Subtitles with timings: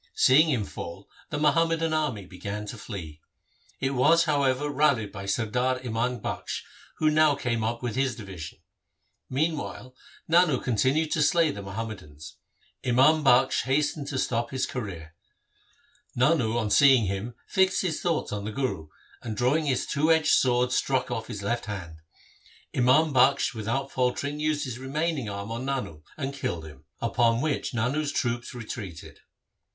[0.15, 3.21] Seeing him fall the Muham madan army began to flee.
[3.79, 6.63] It was, however, rallied by Sardar Imam Bakhsh,
[6.97, 8.57] who now came up with his division.
[9.29, 9.95] Meanwhile
[10.27, 12.37] Nano continued to slay the Muhammadans.
[12.83, 15.13] Imam Bakhsh hastened to stop his career.
[16.15, 18.87] Nano on seeing him fixed his thoughts on the Guru,
[19.21, 21.97] and drawing his two edged sword struck off his left hand.
[22.75, 27.75] Imam Bakhsh without faltering used his remaining arm on Nano and killed him, upon which
[27.75, 29.19] Nano's troops retreated.